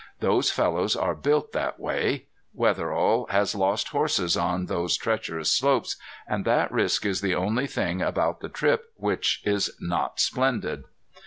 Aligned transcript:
Those 0.19 0.49
fellows 0.49 0.95
are 0.95 1.13
built 1.13 1.51
that 1.51 1.79
way. 1.79 2.25
Wetherill 2.55 3.27
has 3.29 3.53
lost 3.53 3.89
horses 3.89 4.35
on 4.35 4.65
those 4.65 4.97
treacherous 4.97 5.55
slopes, 5.55 5.95
and 6.27 6.43
that 6.43 6.71
risk 6.71 7.05
is 7.05 7.21
the 7.21 7.35
only 7.35 7.67
thing 7.67 8.01
about 8.01 8.39
the 8.39 8.49
trip 8.49 8.85
which 8.95 9.43
is 9.45 9.69
not 9.79 10.19
splendid. 10.19 10.85